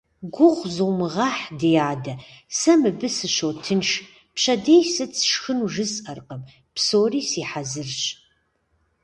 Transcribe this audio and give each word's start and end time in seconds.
Гугъу 0.35 0.67
зумыгъэхь, 0.73 1.45
ди 1.59 1.69
адэ, 1.91 2.13
сэ 2.57 2.73
мыбы 2.81 3.07
сыщотынш, 3.17 3.89
пщэдей 4.35 4.83
сыт 4.93 5.13
сшхыну 5.29 5.67
жысӀэркъым, 5.73 6.41
псори 6.73 7.21
си 7.29 7.41
хьэзырщ. 7.49 8.03